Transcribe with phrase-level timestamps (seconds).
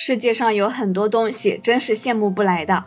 [0.00, 2.84] 世界上有很多东西真是羡慕不来的，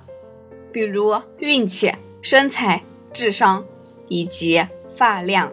[0.72, 3.66] 比如运气、身材、智商
[4.08, 5.52] 以及发量。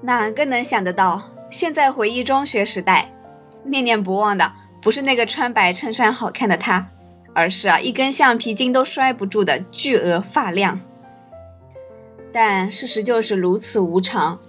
[0.00, 1.22] 哪个能想得到？
[1.50, 3.12] 现在回忆中学时代，
[3.66, 4.50] 念念不忘的
[4.80, 6.88] 不是那个穿白衬衫好看的他，
[7.34, 10.80] 而是啊一根橡皮筋都拴不住的巨额发量。
[12.32, 14.40] 但事实就是如此无常，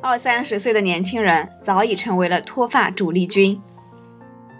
[0.00, 3.60] 二三十岁的年轻人早已成为了脱发主力军。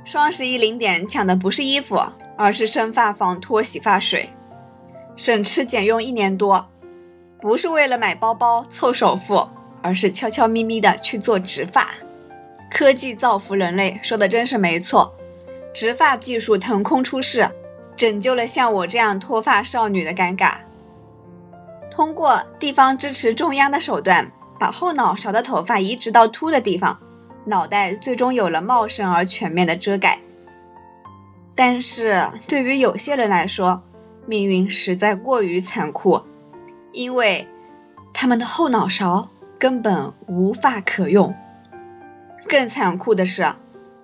[0.05, 2.01] 双十一零点抢的不是衣服，
[2.37, 4.29] 而是生发防脱洗发水，
[5.15, 6.69] 省吃俭用一年多，
[7.41, 9.49] 不是为了买包包凑首付，
[9.81, 11.91] 而是悄悄咪咪的去做植发。
[12.71, 15.15] 科技造福人类，说的真是没错。
[15.73, 17.49] 植发技术腾空出世，
[17.97, 20.55] 拯救了像我这样脱发少女的尴尬。
[21.91, 26.99] 通过地方支持中央的手段，把后脑勺的头发移植到秃的地方。
[27.45, 30.21] 脑袋最终有了茂盛而全面的遮盖，
[31.55, 33.83] 但是对于有些人来说，
[34.27, 36.23] 命运实在过于残酷，
[36.93, 37.49] 因为
[38.15, 41.35] 他们的后脑勺根本无发可用。
[42.49, 43.53] 更残酷的是，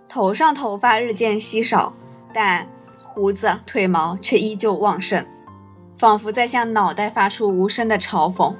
[0.08, 1.92] 头上头发日渐稀少，
[2.32, 2.66] 但
[3.04, 5.24] 胡子、腿毛却依旧旺盛，
[5.96, 8.54] 仿佛在向脑袋发出无声的嘲讽。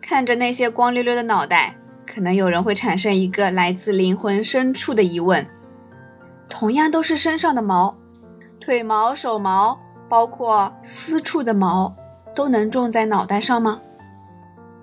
[0.00, 1.76] 看着那些光溜溜的脑袋。
[2.06, 5.46] 可能有人会产生一个来自灵魂深处的疑问：
[6.48, 7.96] 同样都是身上的毛，
[8.60, 11.94] 腿毛、手毛，包括私处的毛，
[12.34, 13.80] 都能种在脑袋上吗？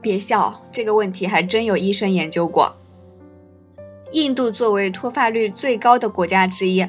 [0.01, 2.75] 别笑，这个问题还真有医生研究过。
[4.11, 6.85] 印度作为脱发率最高的国家之一，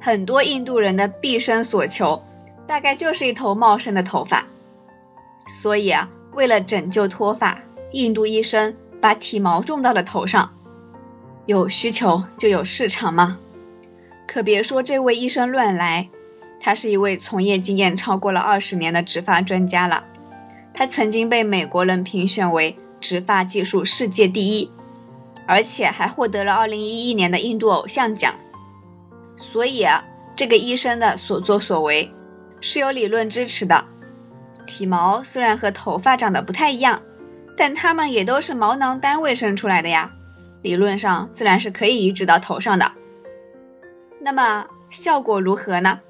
[0.00, 2.22] 很多印度人的毕生所求，
[2.66, 4.46] 大概就是一头茂盛的头发。
[5.48, 7.60] 所以啊，为了拯救脱发，
[7.92, 8.74] 印度医生。
[9.00, 10.52] 把体毛种到了头上，
[11.46, 13.38] 有需求就有市场吗？
[14.26, 16.08] 可别说这位医生乱来，
[16.60, 20.02] 他是一位从业经验超过了二十年的植发专家了。
[20.74, 24.70] 他曾经被美国人评选为植发技术世界第一，
[25.46, 28.34] 而且还获得了二零一一年的印度偶像奖。
[29.36, 32.10] 所以啊，这个医生的所作所为
[32.60, 33.84] 是有理论支持的。
[34.66, 37.00] 体毛虽然和头发长得不太一样。
[37.56, 40.10] 但它们也都是毛囊单位生出来的呀，
[40.62, 42.92] 理论上自然是可以移植到头上的。
[44.20, 46.00] 那么效果如何呢？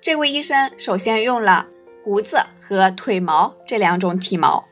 [0.00, 1.66] 这位医生首先用了
[2.04, 4.64] 胡子和腿毛这两种体毛，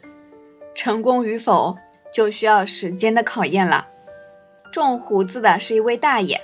[0.74, 1.76] 成功与否
[2.12, 3.86] 就需要时间的考验了。
[4.72, 6.40] 种胡子的是一位大爷，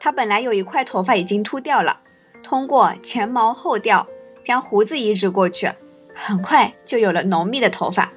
[0.00, 2.00] 他本来有一块头发已经秃掉了，
[2.42, 4.06] 通过前毛后掉
[4.42, 5.70] 将胡子移植过去，
[6.14, 8.12] 很快就有了浓密的头发。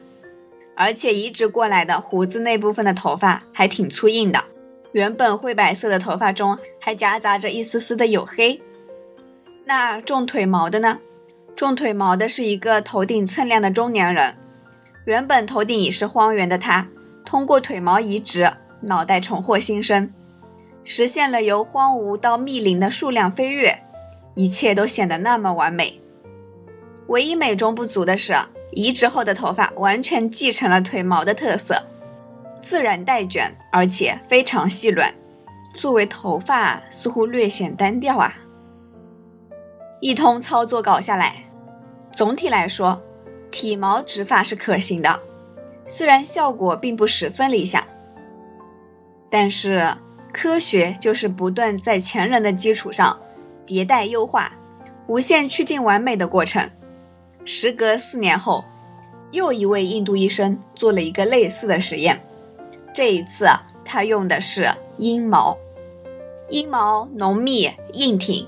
[0.81, 4.41] 而且移植过来的胡子那部分的头发还挺粗硬的，
[4.93, 8.61] 原本灰白色的头发中还夹杂着一丝丝的黝黑。
[9.65, 10.97] 那种腿毛的呢？
[11.53, 14.37] 种腿毛的是一个头顶锃亮的中年人，
[15.03, 16.87] 原本头顶已是荒原的他，
[17.25, 20.13] 通过腿毛移植，脑袋重获新生，
[20.85, 23.77] 实现了由荒芜到密林的数量飞跃，
[24.33, 25.99] 一切都显得那么完美。
[27.07, 28.33] 唯一美中不足的是。
[28.71, 31.81] 移植后的头发完全继承了腿毛的特色，
[32.61, 35.13] 自然带卷，而且非常细软。
[35.75, 38.33] 作为头发，似乎略显单调啊。
[40.01, 41.43] 一通操作搞下来，
[42.11, 43.01] 总体来说，
[43.51, 45.19] 体毛植发是可行的，
[45.85, 47.83] 虽然效果并不十分理想。
[49.29, 49.93] 但是
[50.31, 53.19] 科学就是不断在前人的基础上
[53.65, 54.51] 迭代优化，
[55.07, 56.69] 无限趋近完美的过程。
[57.45, 58.63] 时隔四年后，
[59.31, 62.21] 又一位印度医生做了一个类似的实验。
[62.93, 63.47] 这一次，
[63.83, 65.57] 他用的是阴毛。
[66.49, 68.47] 阴毛浓密硬挺，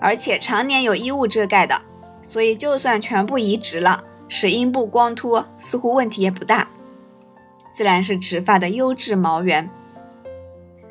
[0.00, 1.80] 而且常年有衣物遮盖的，
[2.22, 6.68] 所以就算全部移植了，使阴部光秃，似乎问题也不大。
[7.74, 9.68] 自然是植发的优质毛源。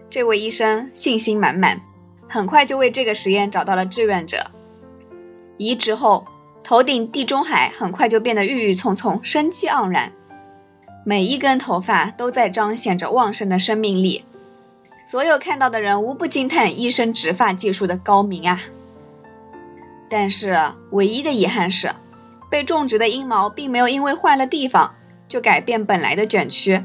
[0.09, 1.81] 这位医生信心满满，
[2.27, 4.51] 很快就为这个实验找到了志愿者。
[5.57, 6.25] 移植后。
[6.63, 10.11] 头顶地中海很快就变得郁郁葱葱，生机盎然，
[11.03, 14.23] 每一根头发都在彰显着旺盛的生命力。
[15.09, 18.61] 所有看到的人无不惊叹医生植发技术的高明啊！
[20.09, 21.91] 但是唯一的遗憾是，
[22.49, 24.93] 被种植的阴毛并没有因为换了地方
[25.27, 26.83] 就改变本来的卷曲，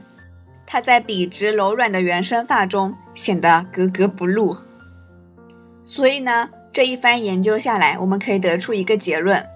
[0.66, 4.56] 它在笔直柔软的原生发中显得格格不入。
[5.84, 9.46] 所以呢，这一番研究下来，我们可以得出一个结论。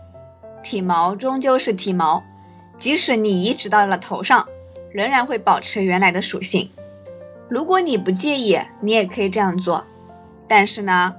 [0.62, 2.22] 体毛终究是体毛，
[2.78, 4.46] 即使你移植到了头上，
[4.92, 6.70] 仍然会保持原来的属性。
[7.48, 9.84] 如果你不介意，你也可以这样做。
[10.46, 11.14] 但是呢，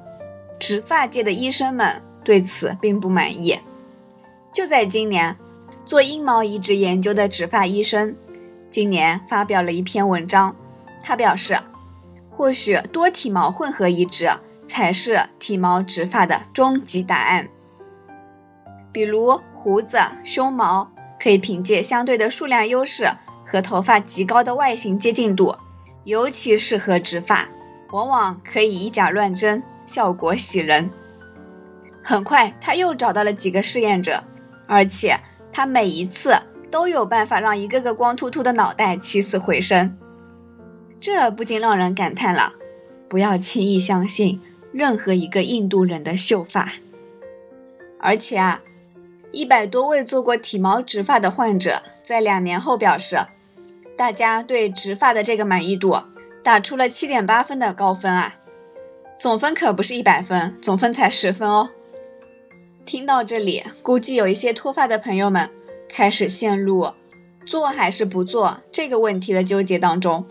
[0.59, 3.59] 植发界的医生们对此并不满意。
[4.53, 5.35] 就在今年，
[5.85, 8.15] 做阴毛移植研究的植发医生
[8.69, 10.55] 今年发表了一篇文章，
[11.03, 11.57] 他表示，
[12.29, 14.29] 或许多体毛混合移植
[14.67, 17.47] 才是体毛植发的终极答案。
[18.91, 20.91] 比如胡子、胸毛，
[21.21, 23.09] 可以凭借相对的数量优势
[23.45, 25.55] 和头发极高的外形接近度，
[26.03, 27.47] 尤其适合植发，
[27.91, 30.89] 往往可以以假乱真，效果喜人。
[32.03, 34.23] 很快，他又找到了几个试验者。
[34.67, 35.19] 而且
[35.51, 36.33] 他每一次
[36.71, 39.97] 都有办法让一个个光秃秃的脑袋起死回生，
[41.01, 42.53] 这不禁让人感叹了：
[43.09, 44.39] 不要轻易相信
[44.71, 46.71] 任何一个印度人的秀发。
[47.99, 48.61] 而且啊，
[49.31, 53.17] 一百多位做过体毛植发的患者在两年后表示，
[53.97, 55.97] 大家对植发的这个满意度
[56.43, 58.35] 打出了七点八分的高分啊，
[59.17, 61.69] 总分可不是一百分，总分才十分哦。
[62.85, 65.49] 听到这里，估计有一些脱发的朋友们
[65.87, 66.89] 开始陷入
[67.45, 70.25] 做还是不做这个问题的纠结当中。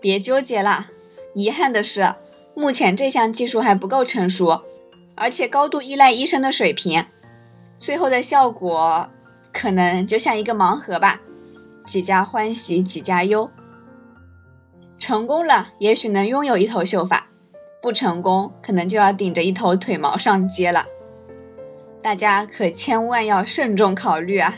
[0.00, 0.88] 别纠结了，
[1.34, 2.14] 遗憾的是，
[2.54, 4.62] 目前这项技术还不够成熟，
[5.14, 7.06] 而且高度依赖医生的水平，
[7.78, 9.08] 最后的效果
[9.52, 11.20] 可能就像一个盲盒吧，
[11.86, 13.48] 几家欢喜几家忧。
[14.98, 17.28] 成功了，也许能拥有一头秀发；
[17.80, 20.84] 不成功，可能就要顶着一头腿毛上街了。
[22.02, 24.54] 大家可千万要慎重考虑啊！